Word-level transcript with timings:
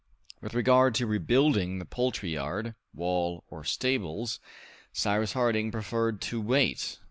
With 0.41 0.55
regard 0.55 0.95
to 0.95 1.05
rebuilding 1.05 1.77
the 1.77 1.85
poultry 1.85 2.33
yard, 2.33 2.73
wall, 2.91 3.43
or 3.51 3.63
stables, 3.63 4.39
Cyrus 4.91 5.33
Harding 5.33 5.69
preferred 5.71 6.21
to 6.21 6.41
wait. 6.41 6.97